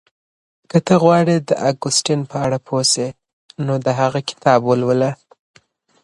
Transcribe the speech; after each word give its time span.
که 0.69 0.77
ته 0.85 0.95
غواړې 1.03 1.35
د 1.49 1.51
اګوستين 1.71 2.19
په 2.29 2.35
اړه 2.45 2.57
پوه 2.67 2.83
شې 2.91 3.07
نو 3.65 3.73
د 3.85 3.87
هغه 3.99 4.19
کتاب 4.29 4.59
ولوله. 4.65 5.11